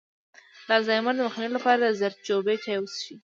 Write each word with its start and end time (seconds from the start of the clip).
د 0.67 0.69
الزایمر 0.79 1.13
د 1.15 1.19
مخنیوي 1.27 1.53
لپاره 1.55 1.77
د 1.83 1.87
زردچوبې 1.99 2.55
چای 2.63 2.77
وڅښئ 2.79 3.15